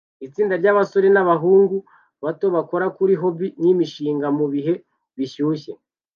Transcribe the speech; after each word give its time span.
itsinda 0.25 0.53
ryabasore 0.61 1.07
nabahungu 1.15 1.77
bato 2.23 2.45
bakora 2.55 2.85
kuri 2.97 3.13
hobby 3.21 3.47
nkimishinga 3.59 4.27
mubihe 4.37 4.73
bishyushye 5.17 5.73